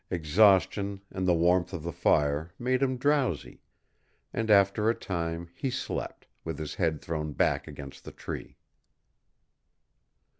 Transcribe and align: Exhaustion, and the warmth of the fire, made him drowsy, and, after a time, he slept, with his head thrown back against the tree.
Exhaustion, 0.09 0.99
and 1.11 1.27
the 1.27 1.33
warmth 1.35 1.73
of 1.73 1.83
the 1.83 1.91
fire, 1.93 2.51
made 2.57 2.81
him 2.81 2.97
drowsy, 2.97 3.61
and, 4.33 4.49
after 4.49 4.89
a 4.89 4.95
time, 4.95 5.47
he 5.53 5.69
slept, 5.69 6.25
with 6.43 6.57
his 6.57 6.73
head 6.73 6.99
thrown 6.99 7.33
back 7.33 7.67
against 7.67 8.03
the 8.03 8.11
tree. 8.11 8.57